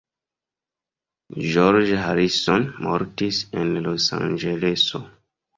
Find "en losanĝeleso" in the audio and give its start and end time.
3.63-5.05